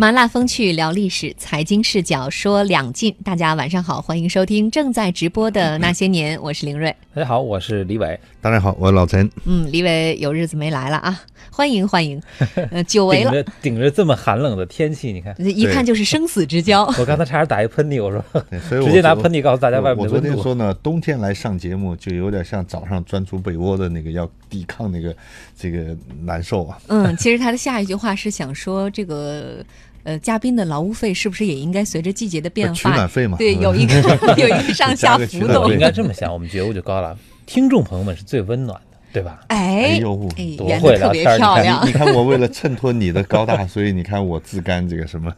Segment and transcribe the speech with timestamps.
[0.00, 3.14] 麻辣风趣聊历史，财经视角说两晋。
[3.22, 6.88] 大家晚上好，欢迎收听正在直播的那些年，我是林瑞。
[7.14, 8.18] 大家好，我是李伟。
[8.40, 9.30] 大家好，我是老陈。
[9.44, 12.18] 嗯，李伟有日子没来了啊，欢迎欢迎。
[12.72, 16.86] 呃，久违了，顶着顶着这么寒冷的天气，你看，一看就是生死之交。
[16.98, 18.24] 我刚才差点打一喷嚏，我说，
[18.70, 20.28] 所以直接拿喷嚏告诉大家外面我的温度。
[20.28, 25.14] 昨天说呢，冬天来上节目就有点像早上钻出被窝的那个要抵抗那个
[25.54, 26.78] 这个难受啊。
[26.86, 29.62] 嗯，其实他的下一句话是想说这个。
[30.02, 33.36] 呃，嘉宾的劳务费是不是也应该随着季节的变化取暖费嘛？
[33.38, 33.94] 对， 有一个
[34.36, 35.70] 有一个上下浮动。
[35.70, 37.16] 应该这么想，我们觉悟就高了。
[37.46, 39.40] 听众朋友们是最温暖的，对吧？
[39.48, 41.86] 哎，呦，哎，多圆会聊天儿的特别漂你亮。
[41.86, 45.32] 你看我为了衬托你的高大， 所以你看我自甘这个什么？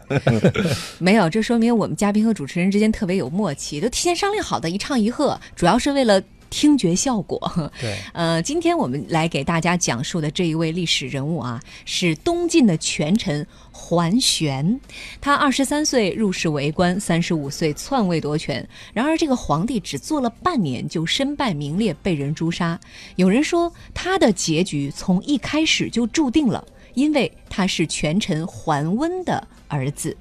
[0.98, 6.22] 没有，这说明我们嘉宾和主持人之间特别有默契，都提前商量好的，一唱一和，主要是为了。
[6.52, 7.41] 听觉效果，
[7.80, 14.78] 对， 呃，今天我们来给大家讲述的这一位历史人物啊，是东晋的权臣桓玄。
[15.19, 18.69] 他二十三岁入仕为官，三十五岁篡位夺权。
[18.92, 22.78] 然而，这个皇帝只做了半年就身败名裂，被人诛杀。
[23.16, 30.14] 有人说，他的结局从一开始就注定了，因为他是权臣桓温的儿子。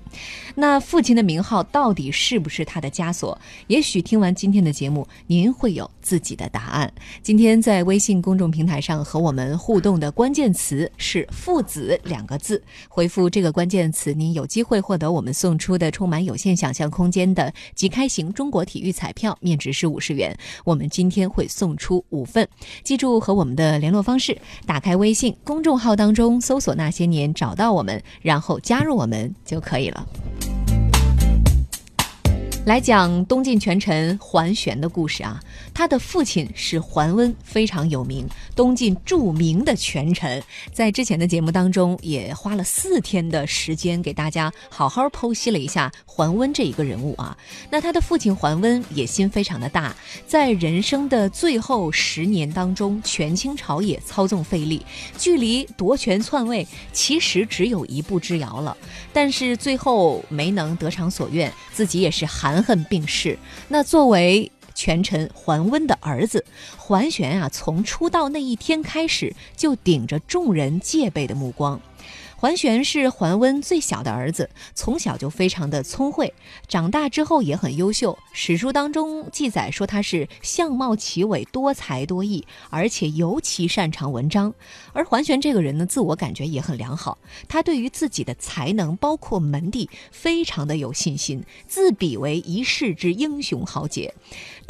[0.55, 3.39] 那父亲的名号到底是不是他的枷锁？
[3.67, 6.91] 也许听完今天的节目，您会有自己的答案。
[7.21, 20.35] 今天在微信公众平台上和我们互动的关键词是“父子”两个字，回复这个关键词，您有机会获得我们送出的充满有限想象空间的即开型中国体育彩票，面值是五十元。
[20.65, 22.47] 我们今天会送出五份，
[22.83, 30.05] 记住和我们的联络方式，打开微信公众号当中搜索“那些年”，找到我们，然后加入我们就可以了。
[32.65, 35.41] 来讲东晋权臣桓玄的故事啊，
[35.73, 40.41] 他的父亲是桓温，非常有名，东晋著名的权臣。
[40.71, 47.35] 在之前的节目当中，也花了四天的时间给大家好好剖析了一下桓温这一个人物啊。
[47.69, 49.95] 那他的父亲桓温野心非常的大，
[50.27, 54.85] 在人生的最后十年当中，权倾朝野，操纵费力，
[55.17, 58.75] 距离夺权篡位其实只有一步之遥了。
[59.13, 63.37] 但是最后没能得偿所愿，自己也是含恨病逝。
[63.67, 66.43] 那作为权臣桓温的儿子
[66.75, 71.79] 桓玄啊，从出道那一天开始，就顶着众人戒备的目光。
[72.35, 76.33] 桓玄是桓温最小的儿子，从小就非常的聪慧，
[76.67, 78.17] 长大之后也很优秀。
[78.33, 84.51] 史书当中记载说他是相貌奇伟、多才多艺，而且尤其擅长文章。
[84.91, 94.11] 而桓玄这个人呢，自我感觉也很良好，他对于自己的才能，包括门第，非常的有信心，自比为一世之英雄豪杰。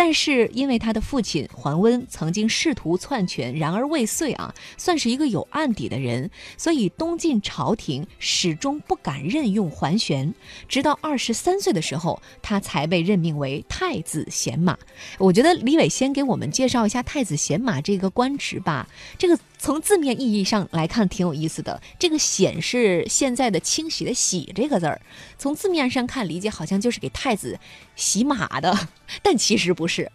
[0.03, 10.33] 但是因为他的父亲桓温曾经试图篡权，然而未遂啊，算是一个有案底的人，所以东晋朝廷始终不敢任用桓玄。
[10.67, 14.75] 直到二十三岁的时候，他才被任命为太子贤马。
[15.19, 18.89] 我觉得李伟先给我们介绍一下太子贤马这个官职吧。
[19.19, 21.79] 这个从字面意义上来看挺有意思的。
[21.99, 24.99] 这个“显”是现在的清洗的“洗”这个字儿，
[25.37, 27.59] 从字面上看理解好像就是给太子
[27.95, 28.75] 洗马的，
[29.21, 30.11] 但其实不是。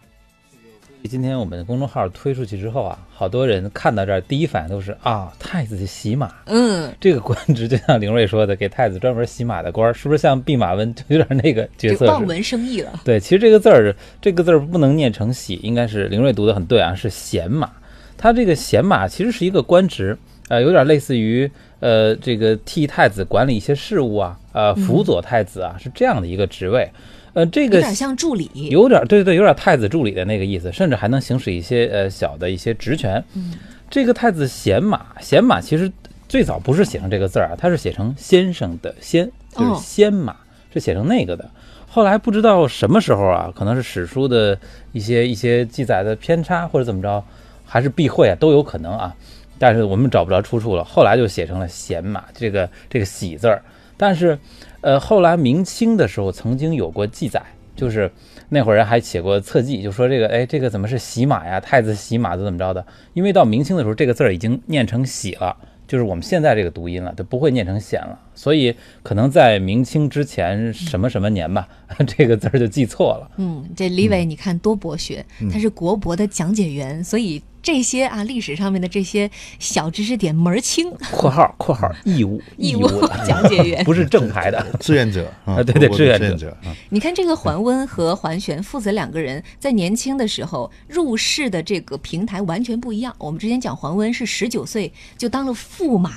[1.08, 6.34] 今天我们公众号推出去之后啊，好多人看到这儿，第一反应都是啊，太子洗马。
[6.46, 13.00] 嗯，这个官职就像凌瑞说的，给太子专门洗马的官儿，是不是像弼马温就有点那个角色望文生义了。
[13.04, 17.70] 对，其实这个字儿，这个字儿不能念成喜，应该是凌瑞读的很对啊，是贤马。
[18.16, 20.16] 他这个贤马其实是一个官职，
[20.48, 21.50] 呃，有点类似于
[21.80, 26.90] 呃这个替太子管理一些事务啊，呃，辅佐太子啊，是这样的一个职位。
[27.34, 33.22] 呃，这个有点像助理，有点对对，有点太子助理的那个意思，甚至还能行使一些呃小的一些职权。
[33.34, 33.52] 嗯，
[33.90, 35.92] 这个太子贤马，贤马其实
[36.26, 40.34] 最早不是写成这个字儿啊，它是写成先生的先，就是哦先马，
[40.72, 41.46] 是写成那个的。
[41.86, 44.58] 后来不知道什么时候啊，可能是史书的
[44.92, 47.22] 一些一些记载的偏差，或者怎么着，
[47.66, 49.14] 还是避讳啊，都有可能啊。
[49.58, 53.62] 但是我们找不着出处了，后来就写成了贤马，这个这个喜字儿。
[53.96, 54.38] 但是，
[54.82, 57.42] 呃，后来明清的时候曾经有过记载，
[57.74, 58.10] 就是
[58.50, 61.58] 那会儿人还写过侧记，就说这个，哎，这个怎么是喜马呀？
[61.58, 62.84] 太子喜马怎么怎么着的？
[63.14, 65.56] 因为到明清的时候，这个字儿已经念成喜了，
[65.88, 71.66] 就是我们现在这个读音了，就不会念成显了，所以可能在明清之前什么什么年吧，
[72.06, 73.30] 这个字儿就记错了。
[73.38, 79.28] 嗯，这李伟你看多博学，他是国博的讲解员，所以这些啊历史上面的这些
[79.58, 80.88] 小知识点门儿清。
[81.10, 82.88] （括号括号 义务义务
[83.26, 84.64] 讲解员 不是正牌的。
[84.78, 93.12] 志愿者啊，啊对对志愿者愿者啊，你看这个桓温和桓玄父子两个人在年轻的时候入仕的这个平台完全不一样。
[93.18, 96.12] 我们之前讲桓温是十九岁就当了驸马。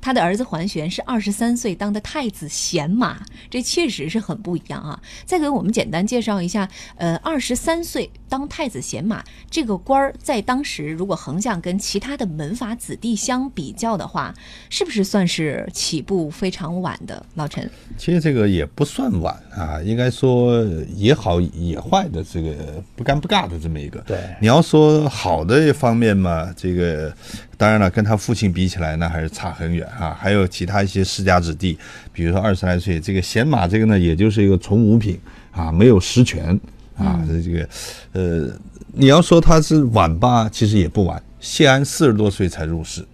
[0.00, 5.00] 他的儿子桓玄是二十三岁当的太子贤马，这确实是很不一样啊。
[5.24, 14.34] 再给我们简单介绍一下，呃，二十三岁当太子贤马这个官儿，在当时如果横向跟其他的门阀子弟相比较的话，
[14.70, 17.22] 是不是算是起步非常晚的？
[17.34, 20.64] 老陈，其实这个也不算晚啊，应该说
[20.96, 24.00] 也好也坏的这个不尴不尬的这么一个。
[24.06, 27.14] 对你要说好的一方面嘛，这个
[27.58, 30.16] 当然了，跟他父亲比起来呢，还是差很远啊。
[30.18, 31.76] 还有其他一些世家子弟，
[32.14, 35.20] 比如说二十来岁，这个贤马这个呢，也就是一个从五品
[35.50, 36.58] 啊，没有实权
[37.04, 37.24] 啊。
[37.44, 37.68] 这个
[38.12, 38.48] 呃，
[38.92, 41.22] 你要说他是晚吧，其实也不晚。
[41.40, 43.04] 谢安四十多岁才入仕。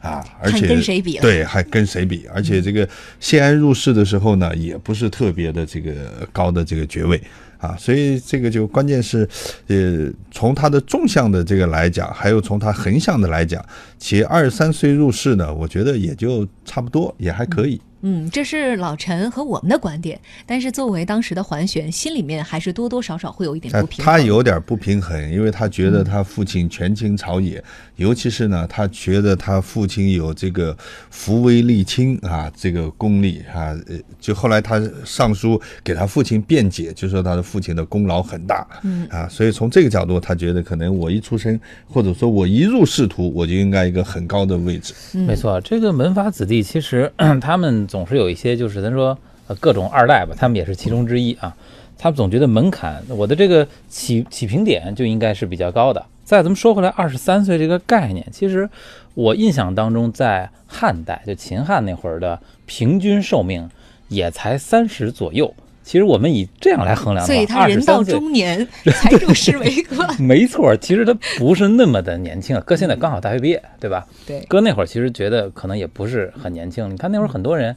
[0.00, 2.24] 啊，而且跟谁比对，还跟谁比？
[2.32, 2.88] 而且这个
[3.18, 5.92] 谢安入仕的时候呢，也不是特别的这个
[6.32, 7.20] 高的这个爵位
[7.58, 9.28] 啊，所以这个就关键是，
[9.66, 13.60] 呃，从他的纵向的这个来讲，还有从他横向的来讲，
[13.98, 17.74] 其二十三岁入仕呢，我觉得也就差不多，也还可以。
[17.74, 17.87] 嗯，
[18.30, 24.04] 这是老陈和我们的观点，但是作为当时的桓玄，心里面还是多多少少会有一点呃不平衡。
[24.04, 27.62] 他有点不平衡，因为他觉得他父亲权倾朝野，
[27.96, 30.76] 尤其是呢，他觉得他父亲有这个
[31.10, 44.94] 扶危立亲啊，这个功力啊，呃，就后来他上书给他父亲辩解，就说他的父亲的功劳很大，嗯啊，所以从这个角度，他觉得可能我一出生，或者说我一入仕途，我就应该一个很高的位置。
[45.14, 47.10] 没错，这个门阀子弟其实
[47.40, 49.18] 他们总是有一些，就是咱说
[49.48, 51.56] 呃各种二代吧，他们也是其中之一啊。
[52.00, 56.06] 他们总觉得门槛，我的这个起起平点就应该是比较高的。
[56.22, 58.70] 再咱们说回来，二十三岁这个概念，其实
[59.14, 63.68] 我印象当中，在汉代就秦汉那会儿的平均寿命
[64.08, 65.52] 也才三十左右。
[65.88, 70.06] 其实我们以这样来衡量的话，所以他人到中年 才入仕为官。
[70.20, 72.62] 没错，其实他不是那么的年轻啊。
[72.66, 74.06] 哥现在刚好大学毕业，对吧？
[74.26, 76.90] 对，哥那会儿其实觉得可能也不是很年轻。
[76.90, 77.74] 你看那会儿很多人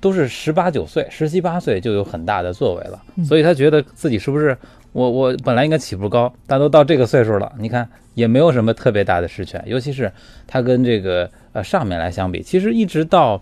[0.00, 4.58] 都是十八九岁、十七八岁就有很大的作为了，所以他觉得自己是不是
[4.90, 9.62] 我我本来应该起步高，但都到这个岁数了，你看也没有什么特别大的实权。
[9.66, 10.10] 尤其是
[10.48, 13.40] 他跟这个呃上面来相比，其实一直到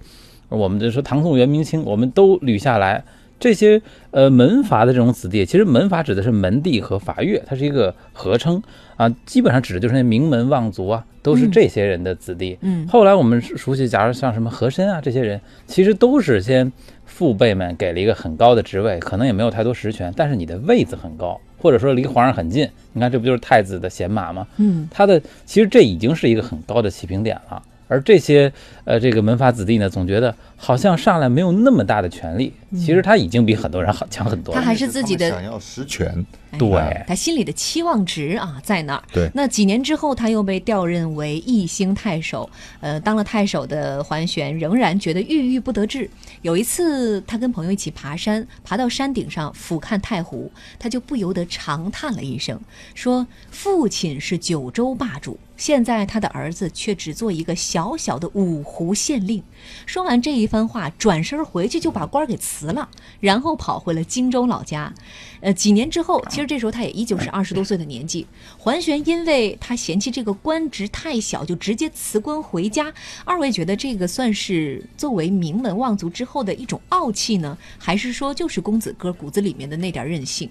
[0.51, 3.03] 我们就说唐宋元明清，我们都捋下来。
[3.41, 3.81] 这些
[4.13, 8.63] 呃门阀的这种子弟，其实门阀指的是门第和阀越，它是一个合称
[8.97, 12.59] 啊，基本上指的就是那名门望族啊，都是这些人的子弟。
[12.61, 16.71] 嗯后来我们熟悉，假如像什么和珅啊这些人，其实都是先
[17.07, 22.69] 父辈们给了一个很高的职位，可能也没有太多实权，但是你的位子很高，或者说离皇上很近。
[22.93, 24.47] 你看，这不就是太子的贤马吗？
[24.59, 27.63] 嗯，他的其实这已经是一个很高的起平点了。
[27.89, 28.53] 而这些
[28.91, 34.61] 呃这个门阀子弟呢，总觉得好像上来没有那么大的权利，其实他已经比很多人好强很多了。
[34.61, 36.27] 他还是自己的想要实权，
[36.59, 39.03] 对他心里的期望值啊在那儿。
[39.13, 42.51] 对那几年之后，他又被调任为义兴太守。
[42.81, 46.11] 呃，当了太守的桓玄仍然觉得郁郁不得志。
[46.43, 50.51] 有一次，他跟朋友一起爬山，爬到山顶上俯瞰太湖，
[50.81, 52.59] 他就不由得长叹了一声，
[52.95, 59.43] 说：“父亲是九州霸主，现在他的儿子却只做一个小小的五湖县令。”
[59.85, 62.89] 说完这一番话，转身回去就把官儿给辞了，
[63.21, 64.93] 然后跑回了荆州老家。
[65.41, 68.27] 呃，几年之后，其实这时候他也依旧是二十多岁的年纪。
[68.59, 72.93] 桓玄因为他嫌弃这个官职太小，就直接辞官回家。
[73.25, 80.49] 二位觉得这个算是作为名门望族之后的一种傲气呢，还是说就是公子哥骨子里面的那点任性？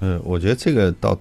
[0.00, 1.18] 呃，我觉得这个倒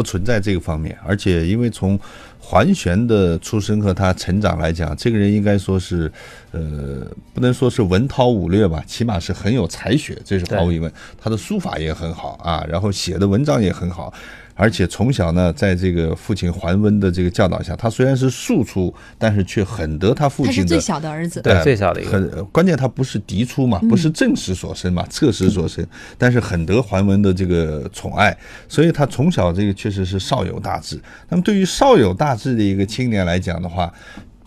[0.00, 2.00] 不存在这个方面，而且因为从
[2.38, 6.10] 桓玄的出身和他成长来讲，这个人应该说是，
[6.52, 10.90] 呃，不能说是文韬武略吧，起码是很有才学，这是毫无疑问。
[11.20, 14.10] 他的书法也很好啊，然后写的文章也很好。
[14.60, 21.40] 而且从小呢，在这个父亲桓温的这个教导下，他虽然是庶出，但是却很得他父亲的他是最小的儿子。
[21.40, 25.82] 对呃最小的一个关键，他不是嫡出嘛，不是正室所生嘛，侧室所生，
[26.18, 28.36] 但是很得桓温的这个宠爱，
[28.68, 31.00] 所以他从小这个确实是少有大志。
[31.30, 33.90] 那么对于少有大志的一个青年来讲的话，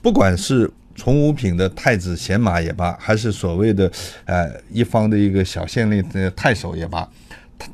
[0.03, 3.91] 不管是从五品的太子贤马也罢，还是所谓的
[4.25, 7.22] 呃一方的一个小县令的太守也罢，他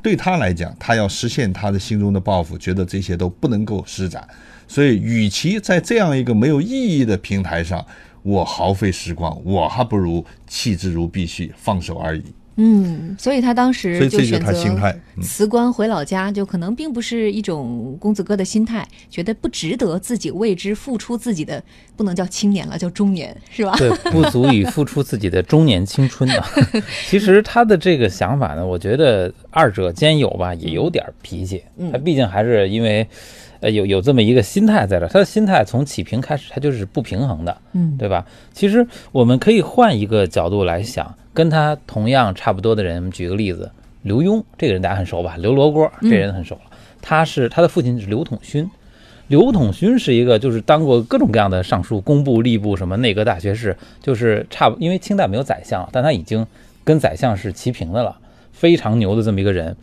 [0.02, 4.26] 对他来讲，他要实现他的心中的抱负，觉得这些都不能够施展。
[4.68, 7.84] 所以，与其在这样一个没有意义的平台上，
[8.22, 12.22] 我耗费时光，我还不如弃之如敝屣，放手而已。
[12.62, 21.62] 嗯，所以他当所时以这就是他选择心态嗯辞官回老家，就可能并不是一种公子哥的心态，觉得不值得自己为之付出自己的，
[21.96, 23.74] 不能叫青年了，叫中年，是吧？
[23.78, 26.46] 对， 不足以付出自己的中年青春啊。
[27.08, 31.62] 其实他的这个想法呢，我觉得二者兼有吧，也有点脾气。
[31.90, 33.08] 他毕竟还是因为，
[33.60, 38.26] 呃有有这么一个心态在这儿，他的心态从起平开始，他就是不平衡的，嗯，对吧？
[38.52, 43.70] 其实我们可以换一个角度来想，跟他同样差不多的人，举个例子，
[44.02, 45.36] 刘墉这个人大家很熟吧？
[45.38, 46.62] 刘罗锅这人很熟了，
[47.00, 48.68] 他是他的父亲是刘统勋。
[49.28, 56.44] 刘统勋是一个，就是当过各种各样的尚书、工部、吏部，什么内阁大学士，就是差不，因为清代没有宰相，但他已经
[56.82, 58.18] 跟宰相是齐平的了，
[58.50, 59.76] 非常牛的这么一个人。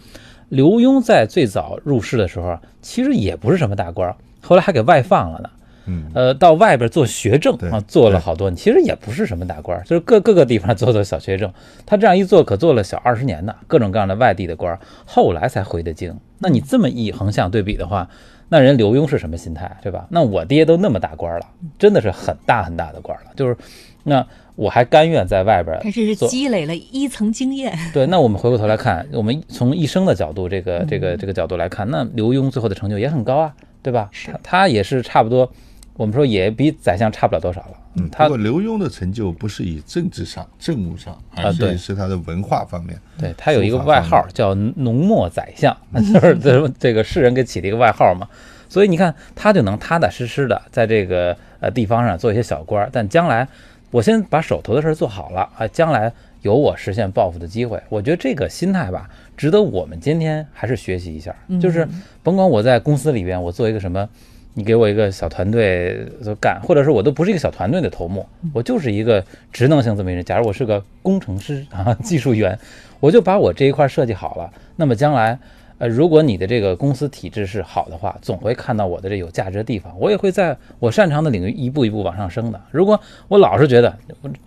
[0.50, 5.50] 刘墉在最早入仕的时候，其实也不是什么大官，后来还给外放了呢。
[5.90, 11.50] 嗯，呃，到外边做学政啊，做了好多年，其实也不是什么大官，就是各各个地方做做小学政。
[11.86, 16.14] 他这样一做，可做了小二十年呢，各种各样的外地的官，后来才回的京。
[16.40, 18.10] 那你这么一横向对比的话，
[18.50, 20.06] 那人刘墉是什么心态，对吧？
[20.10, 21.46] 那我爹都那么大官了，
[21.80, 23.56] 真的是很大很大的官了，就是
[24.04, 27.78] 那我还甘愿在外边他这是积累了一层经验。
[27.94, 34.10] 对，那我们回过头来看， 我们从一生的角度，这个这个这个角度来看，那刘墉最后的成就也很高啊，对吧？
[34.12, 35.50] 是他他也是差不多，
[35.94, 37.78] 我们说也比宰相差不了多少了。
[38.00, 43.00] 嗯，他不过刘墉的成就不是以政治上、政务上，而啊对是是他的文化方面。
[43.20, 48.28] 对他有一个外号叫浓墨宰相，就是这 这个世人给起的一个外号嘛。
[48.70, 53.48] 所以你看，他就能踏踏实实的在这个呃地方上做一些小官儿，但将来
[53.92, 57.82] 我先把手头的事儿做好了啊，将来有我实现抱负的机会。
[57.90, 61.36] 我觉得这个心态吧，值得我们今天还是学习一下。
[61.62, 61.88] 就是
[62.22, 64.08] 甭管我在公司里边，我做一个什么。
[64.54, 70.26] 你给我一个小团队就干，或者是我都不是一个小团队的头目，我就是一个职能性这么一人。
[70.26, 72.58] 假如我是个工程师啊，技术员，
[73.00, 74.52] 我就把我这一块设计好了。
[74.76, 75.38] 那么将来，
[75.80, 82.60] 呃，如果你的这个公司体制是好的话，总会看到我的这有价值的地方，我也会在我擅长的领域一步一步往上升的。
[82.72, 83.96] 如果我老是觉得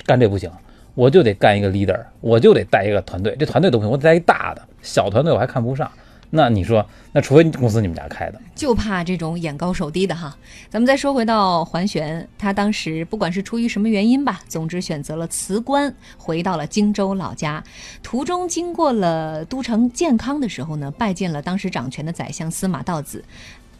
[0.04, 0.50] 干这不行，
[0.94, 5.90] 我就得干一个 leader，我就得带一个团队，这团队都不行，我得带一大的，小团队我还看不上。
[6.32, 10.36] 那你说，那除非公司你们家开的，就怕这种眼高手低的哈。
[10.68, 17.62] 咱们再说回到桓玄，他当时不管是出于什么原因吧，总之选择了辞官，回到了荆州老家。
[18.00, 23.24] 途中经过了都城建康的时候呢，拜见了当时掌权的宰相司马道子。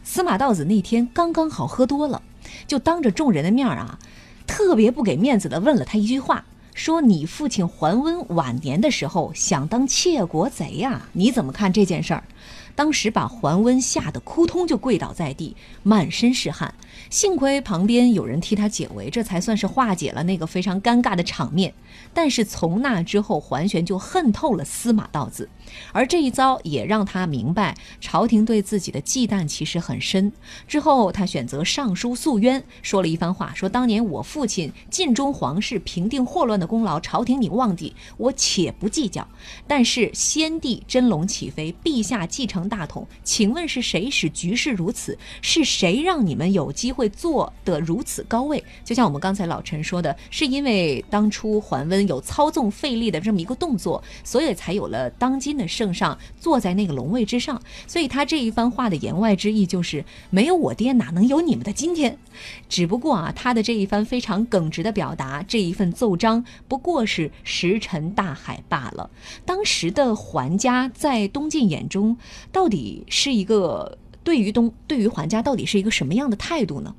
[0.03, 2.21] 司马道子那天刚刚好喝多了，
[2.67, 3.97] 就当着众人的面啊，
[4.45, 6.43] 特别不给面子的问了他一句话。
[6.73, 12.23] 说你父亲桓温晚年的时候想当窃国贼呀、你怎么看这件事儿？
[12.73, 16.73] 当时把桓温吓得扑通就跪倒在地，满身是汗。
[17.09, 21.73] 幸亏旁边有人替他解围，这才算是化解了那个非常尴尬的场面。
[22.13, 25.49] 但是从那之后，桓玄就恨透了司马道子，
[25.91, 30.31] 而这一遭也让他明白朝廷对自己的忌惮其实很深。
[30.67, 39.27] 之后，他选择上书诉冤，说了一番话，说当年我父亲尽忠皇室、平定祸乱的功劳，朝廷你忘记，我且不计较。
[39.67, 45.17] 但是先帝真龙起飞，陛下继承大统，请问是谁使局势如此？
[45.41, 48.63] 是谁让你们有机会坐得如此高位？
[48.83, 57.61] 就像我们刚才老陈说的，是因为当初桓温有操纵费力的这么一个动作，所以才有了当今的圣上坐在那个龙位之上。
[57.87, 62.17] 所以他这一番话的言外之意就是，没有我爹哪能有你们的今天？
[62.69, 69.09] 只不过啊，他的这一番非常耿直的表达，这一份奏章不过是石沉大海罢了。
[69.45, 72.17] 当时的桓家在东晋眼中，
[72.51, 76.95] 到底是一个对于东对于桓家到底是一个什么样的态度呢？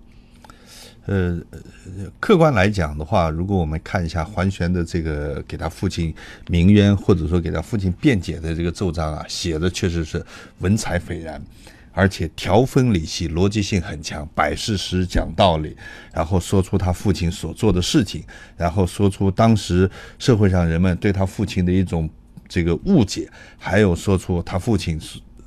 [1.07, 1.37] 呃，
[2.21, 6.15] 客观来讲的话，如果我们看一下桓玄的这个给他父亲
[6.49, 10.25] 鸣冤，或者说给他父亲辩解的这个奏章啊，写的确实是
[10.61, 11.43] 文采斐然，
[11.91, 15.77] 而且条分理析，逻辑性很强，摆事实讲道理，
[16.13, 18.23] 然后说出他父亲所做的事情，
[18.57, 19.91] 然后说出当时
[20.21, 22.09] 社会上人们对他父亲的一种
[22.49, 23.29] 这个误解，
[23.59, 25.01] 还有说出他父亲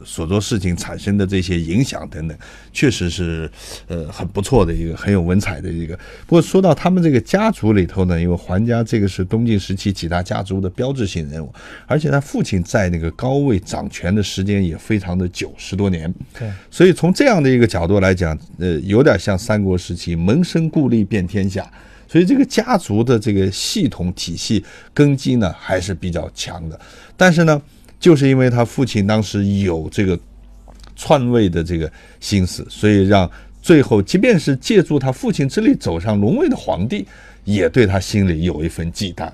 [0.05, 2.35] 所所做事情产生的这些影响等等，
[2.73, 3.49] 确实是
[3.87, 5.95] 呃很不错的一个很有文采的一个。
[6.25, 11.53] 不过说到他们这个家族里头呢，因为桓家这个是东晋时期几大家族的标志性人物，
[11.85, 16.11] 而且他父亲在那个高位掌权的时间也非常的久，十多年。
[16.37, 21.71] 对，所以从这样的一个角度来讲，呃，有点像三国时期门生故吏遍天下。
[22.07, 26.79] 所以这个家族的这个系统体系根基呢还是比较强的，
[27.17, 27.61] 但是呢，
[27.99, 30.17] 就是因为他父亲当时有这个
[30.95, 33.29] 篡位的这个心思，所以让
[33.61, 37.05] 最后即便是借助他父亲之力走上龙位的皇帝，
[37.43, 39.29] 也对他心里有一份忌惮。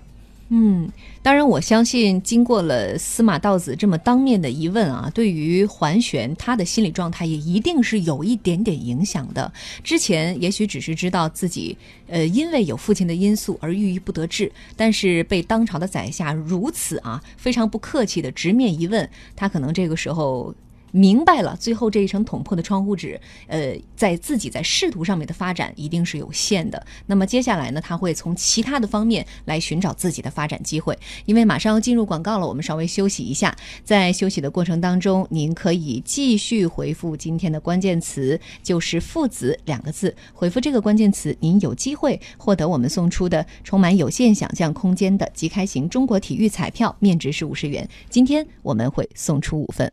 [0.53, 0.91] 嗯，
[1.23, 9.49] 当然，我相信经过了司马道子这么当面的一问啊，对于桓玄他的心理状态也一定是有一点点影响的。
[9.81, 11.77] 之前也许只是知道自己
[12.07, 20.53] 呃因为有父亲的因素而郁郁不得志，但是被当朝的宰相如此啊非常不客气的直面一问，他可能这个时候。
[20.91, 26.85] 明白了，最后这一层捅破的窗户纸，呃，在自己在仕途上面的发展一定是有限的。
[27.05, 30.97] 那么接下来呢，他会从其他的方面来寻找自己的发展机会。
[31.25, 33.55] 因为马上要进入广告了，我们稍微休息一下。
[33.83, 40.15] 在休息的过程当中，您可以继续回复今天的关键词，就是“父子”两个字。
[40.33, 47.87] 回复这个关键词，您有机会获得我们送出的充满有限想象空间的即开型中国体育彩票，面值是五十元。
[48.09, 49.91] 今天我们会送出五份。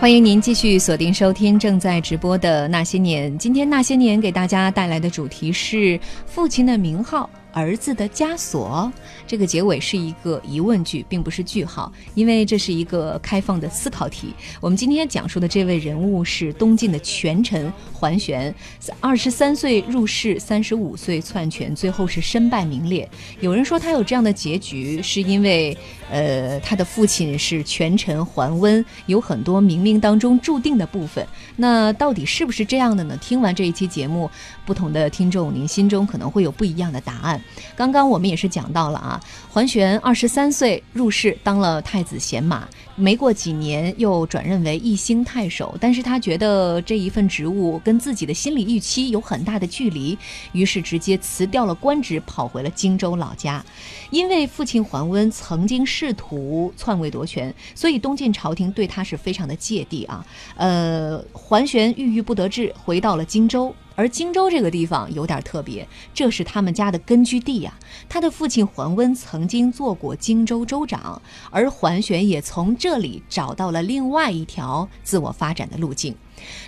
[0.00, 3.30] 欢迎您继续锁定收听正在直播的《那些年》。
[3.36, 7.28] 今天《那些年》给大家带来的主题是父亲的名号。
[7.52, 8.92] 儿子的枷锁，
[9.26, 14.34] 这个结尾是一个疑问句，并不是句号，因为这是一个开放的思考题。
[14.60, 18.54] 我们今天讲述的这位人物是东晋的权臣桓玄，
[19.00, 23.08] 二十三岁入仕，三十五岁篡权，最后是身败名裂。
[23.40, 25.76] 有人说他有这样的结局，是因为
[26.10, 31.26] 呃他的父亲是权臣桓温，有很多冥冥当中注定的部分。
[31.56, 33.16] 那到底是不是这样的呢？
[33.20, 34.30] 听完这一期节目，
[34.64, 37.39] 不同的听众，您心中可能会有不一样的答案。
[37.76, 39.20] 刚刚我们也是讲到了啊，
[39.50, 50.16] 桓玄二十三岁入仕当了太子贤马，没过几年又转任为义兴太守，但是他觉得这一份职务跟自己的心理预期有很大的距离，
[50.52, 53.64] 于是直接辞掉了官职，跑回了荆州老家。
[54.10, 60.26] 因为父亲桓温曾经试图篡位夺权，所以东晋朝廷对他是非常的芥蒂啊。
[60.56, 63.74] 呃，桓玄郁郁不得志，回到了荆州。
[63.94, 67.78] 而荆州这个地方有点特别，这是他们家的根据地呀。
[68.08, 71.20] 他的父亲桓温曾经做过荆州州长，
[71.50, 76.14] 而桓玄也从这里找到了另外一条自我发展的路径。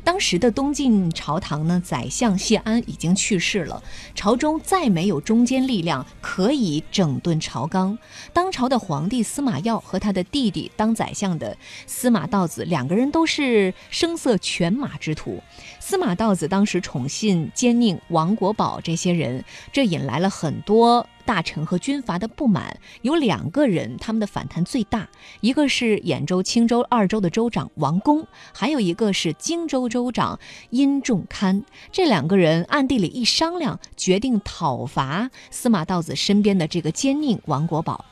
[0.04, 3.82] 当时的东晋朝堂呢，宰相谢安已经去世了，
[4.14, 7.98] 朝中再没有中坚力量可以整顿朝纲。
[8.32, 15.42] 当朝的皇帝司马曜和他的弟弟当宰相的司马道子两个人都是声色犬马之徒。
[15.78, 21.06] 司马道子当时宠信奸佞王国宝这些人，这引来了很多。
[21.24, 25.08] 大臣和军阀的不满有两个人，他们的反弹最大，
[25.40, 30.38] 一个是兖州、青州二州的州长王公，还有一个是荆州州长
[30.70, 31.64] 殷仲堪。
[31.90, 38.04] 这两个人暗地里一商量，决定讨伐司马道子身边的这个奸佞王国宝。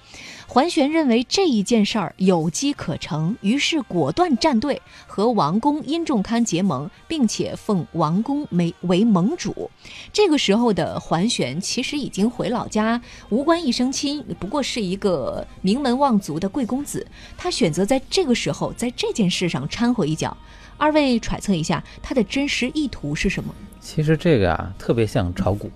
[0.52, 9.70] 桓玄认为这一件事儿有机可乘，于是果断站队，和王公殷仲堪结盟，并且奉王公为为盟主。
[10.12, 17.06] 这个时候的桓玄其实已经回老家，无关一生亲，不过是一个名门望族的贵公子。
[17.38, 20.36] 他选择在这个时候在这件事上掺和一脚。
[20.76, 23.54] 二位揣测一下，他的真实意图是什么？
[23.80, 25.70] 其实这个啊，特别像炒股。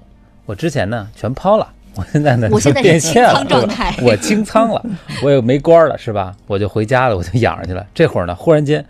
[0.45, 1.73] 我之前呢，全抛了。
[1.97, 4.85] 我现在呢，我现在是清仓状态，我清仓了，
[5.23, 6.35] 我也没官了，是吧？
[6.47, 7.87] 我就回家了，我就养着去了。
[7.95, 8.85] 这会儿呢，忽然间，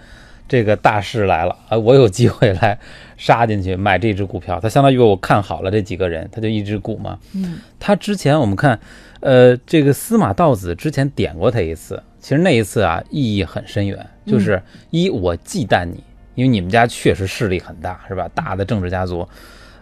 [0.48, 2.78] 这个大势来了啊，我有机会来
[3.16, 4.58] 杀进去买这只股票。
[4.60, 7.18] 它相当于我看好了这几个人，他就一只股嘛。
[7.34, 8.78] 嗯，他之前我们看，
[9.20, 16.02] 呃，这个司马道子之前点过他一次，其实那一次啊，意义很深远，就是一我忌惮你，
[16.34, 18.28] 因为你们家确实势力很大，是吧？
[18.34, 19.28] 大的政治家族。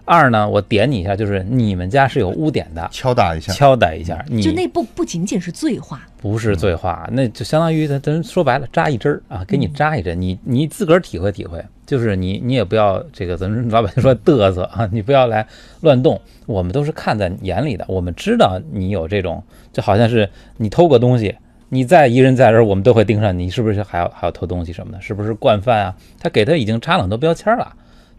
[0.04, 4.24] 二呢，我点你一下，就是你们家是有污点的，敲打一下，敲打一下。
[4.28, 15.46] 你就那不不仅仅是醉话，不是醉话，那就相当于咱咱说白了，扎一针儿啊，给你扎一针，你你自个儿体会体会，就是你你也不要这个，咱们老百姓说嘚瑟啊， 你不要来
[15.82, 21.34] 乱动，我们都是看在眼里的，我们知道你有这种，就好像是你偷个东西，
[21.68, 25.94] 你再一人在这儿，我们都会盯上你，是不是还要还要偷东西什么的，是不是惯犯啊？
[26.20, 27.72] 他给他已经插了很多标签了。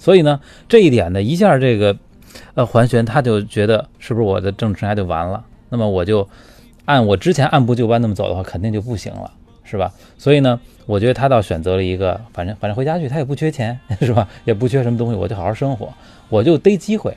[0.03, 1.95] 所以呢，这一点呢，一下这个，
[2.55, 5.45] 呃，桓玄他就觉得是不是我的政治生涯就完了？
[5.69, 6.27] 那么我就
[6.83, 9.31] 按我之前按部就班那么走的话，肯定就不行了，
[9.63, 9.89] 是吧？
[10.17, 14.27] 所以呢，我觉得他倒选择了一个，反正反正回家去，他也不缺钱， 是吧？
[14.43, 15.87] 也不缺什么东西，我就好好生活，
[16.27, 17.15] 我就逮机会。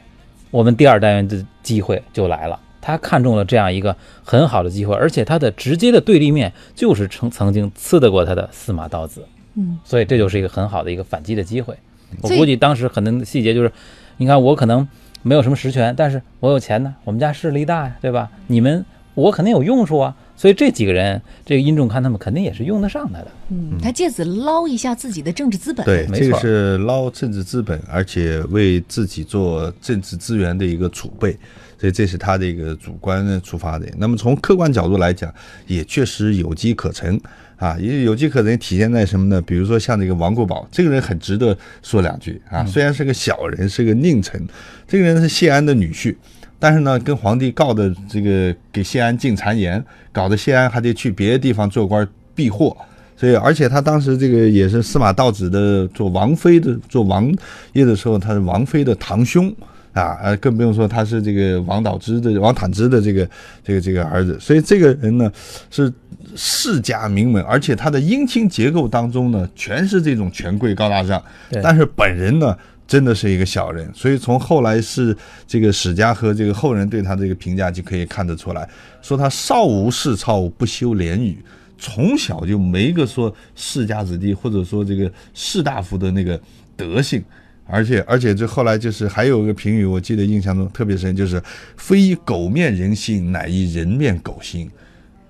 [0.53, 11.77] 我们第二单元的机会就来了，他看中了这样一个很好的机会，而且他的直接的对立面就是曾曾经刺得过他的司马道子，嗯，所以这就是一个很好的一个反击的机会。
[12.23, 13.73] 我估计当时可能细节就是，
[14.17, 14.87] 你看我可能
[15.23, 18.31] 没有什么实权，但是我有钱呢，我们家势力大呀，对吧？
[18.47, 23.29] 你们我肯定有用处啊，所以这几个人，这个殷仲堪他们肯定也是用得上他的。
[23.49, 25.85] 嗯，他借此捞一下自己的政治资本。
[25.85, 31.37] 对，没错这个是捞政治资本，而且为自己做政治资源的一个储备，
[31.79, 33.93] 所以这是他的一个主观的出发点。
[33.99, 35.33] 那么从客观角度来讲，
[35.67, 37.21] 也确实有机可乘。
[37.57, 39.41] 啊，也有机可乘，体现在什么呢？
[39.41, 42.63] 比如说像这个王国宝，这个人很值得说两句啊。
[42.67, 44.39] 虽然是个小人，是个佞臣，
[44.87, 46.15] 这个人是谢安的女婿，
[46.59, 52.77] 但是呢，跟皇帝告的这个给谢安进谗言，搞得谢安还得去别的地方做官避祸，
[53.17, 57.35] 所以而且他当时这个也是司马道子的做王妃的做王
[57.73, 59.51] 爷的时候，他是王妃的堂兄。
[59.97, 63.29] 啊，呃，更不用说他是这个王导之的王坦之的这个
[63.65, 65.33] 这个这个儿子，所以这个人呢
[65.71, 65.91] 是
[66.37, 71.23] 世家名门，而且他的姻亲结构当中呢全是这种权贵高大上，
[71.63, 72.55] 但是本人呢
[72.87, 78.69] 真的是一个小人，所以从后来是这个史家和这个后人对他这个评价就可以看得出来，
[79.01, 81.39] 说他少无世操，不修廉语。
[81.79, 86.41] 从小就没个说世家子弟，或者说这个士大夫的那个
[86.75, 87.23] 德性，
[87.69, 91.43] 而且而且这后来就是还有一个评语，我记得印象中特别深，就是
[91.77, 94.71] 非以狗面人心，乃以人面狗心。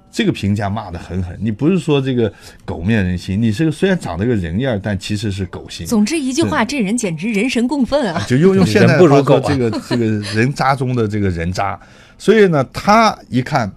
[0.09, 2.33] 这个评价骂得很狠，你不是说这个
[2.65, 5.87] 狗面人心，你是个虽然长得个人样，但其实是狗心。
[5.87, 8.25] 总之一句话，这人简直人神共愤啊！
[8.27, 11.79] 就用用现在话说，这个这个人渣中的这个人渣，
[12.17, 13.71] 所以呢，他一看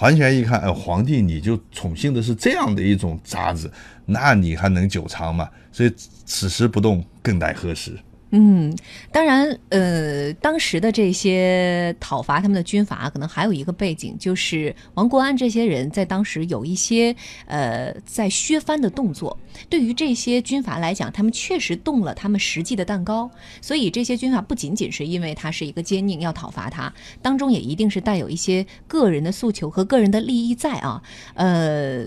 [0.00, 3.68] 桓玄一看，哎，皇帝你就宠幸的是这样的一种渣子，
[4.06, 5.50] 那你还能久长吗？
[5.72, 5.92] 所以
[6.24, 7.98] 此时不动，更待何时？
[8.30, 8.76] 嗯，
[9.10, 19.38] 当然，呃，当时的这些讨伐他们的军阀，可能还有一个背景，就是王国安这些人在当时有一些呃在削藩的动作。
[19.70, 23.30] 对于这些军阀来讲，他们确实动了他们实际的蛋糕，
[23.62, 31.02] 所以这些军阀不仅仅是因为他是一个奸佞要讨伐他，当中也一定是带有一些个人的诉求和个人的利益在啊，
[31.34, 32.06] 呃。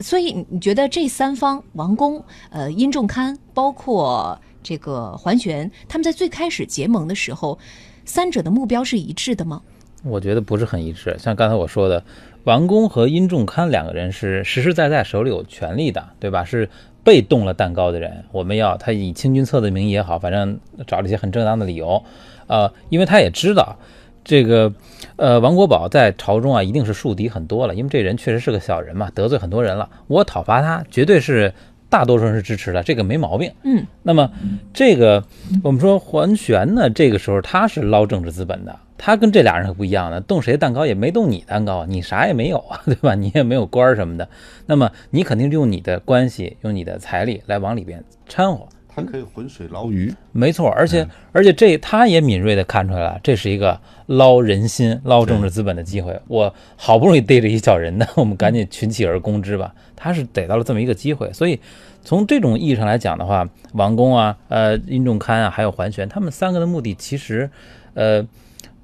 [0.00, 7.58] 所以你你觉得这三方王公、呃殷仲堪，包括这个桓玄，他们在最开始结盟的时候，
[8.04, 9.62] 三者的目标是一致的吗？
[10.04, 11.16] 我觉得不是很一致。
[11.18, 12.04] 像刚才我说的，
[12.44, 16.44] 王公和殷仲堪两个人是实实在在手里有权力的，对吧？
[16.44, 16.68] 是
[17.02, 18.24] 被动了蛋糕的人。
[18.30, 22.02] 我们要他以清君侧的名义也好，反正找了一些很正当的理由，
[22.46, 23.76] 呃，因为他也知道
[24.24, 24.72] 这个，
[25.16, 29.88] 呃，王国宝在朝中啊一定是树敌很多了，因为这人确实是个小人嘛，得罪很多人了。
[30.06, 31.52] 我讨伐他，绝对是
[31.88, 33.52] 大多数人是支持的，这个没毛病。
[33.62, 34.30] 嗯，那么
[34.72, 35.24] 这个
[35.62, 43.14] 我们说桓玄呢，这个时候他是捞政治资本的，他跟这俩人可不一样的，动谁蛋糕也没动你蛋糕，你啥也没有啊， 对吧？
[43.14, 44.28] 你也没有官儿什么的，
[44.66, 48.66] 那么你肯定是用你的关系，用你的财力来往里边掺和。
[49.04, 56.18] 他可以浑水捞鱼，没错，而且而且这他也敏锐地看出来了，这是一个捞人心、捞政治资本的机会。
[56.28, 59.74] 我好不容易逮着一小人呢， 我们赶紧群起而攻之吧。
[59.96, 61.58] 他是逮到了这么一个机会，所以
[62.02, 67.50] 从这种意义上来讲的话，王公啊、呃殷仲堪啊，还有桓玄，他们三个的目的其实，
[67.94, 68.26] 呃。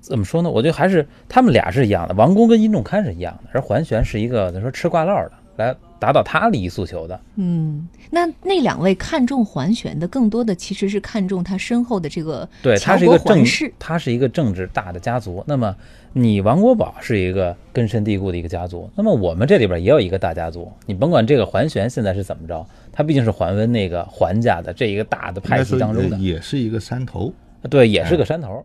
[0.07, 0.51] 怎么说呢？
[0.51, 5.75] 我觉得还是他们俩是一样的，王公跟殷仲堪是一样的，而桓玄是一个怎么说吃挂烙的，来
[6.05, 7.19] 达到他利益诉求的。
[7.37, 15.43] 嗯，那那两位看重桓玄的，更多的其实是看重他身后的这个对，他是一个政治。，他是一个政治大的家族。
[15.47, 15.75] 那么
[16.13, 18.91] 你王国宝是一个根深蒂固的一个家族。
[18.95, 20.71] 那么我们这里边也有一个大家族。
[20.85, 27.33] 你甭管这个桓玄现在是怎么着，他毕竟是桓温那个桓家的这一个大的派系当中的呃，也是一个山头。
[27.71, 28.63] 对，也是个山头。